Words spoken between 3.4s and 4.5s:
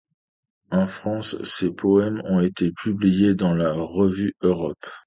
la revue